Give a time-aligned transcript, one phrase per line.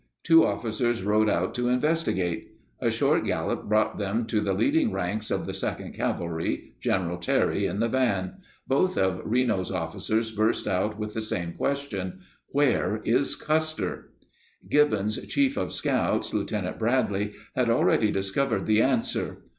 [0.23, 2.55] Two officers rode out to investigate.
[2.79, 7.67] A short gallop brought them to the leading ranks of the 2d Cavalry, General Terry
[7.67, 8.37] in the van.
[8.67, 14.09] Both of Reno's officers burst out with the same question: Where is Custer?
[14.67, 19.43] Gibbon's chief of scouts, Lieutenant Bradley, had already discovered the answer.